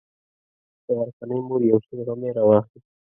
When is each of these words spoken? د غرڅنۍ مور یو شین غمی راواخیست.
د 0.83 0.87
غرڅنۍ 0.97 1.39
مور 1.47 1.61
یو 1.71 1.77
شین 1.85 1.99
غمی 2.07 2.29
راواخیست. 2.35 2.89